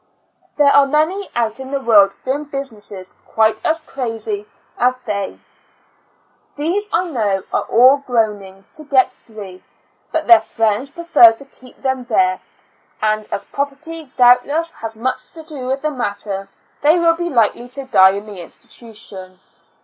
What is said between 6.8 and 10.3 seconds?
I know, are all groaning to get free, but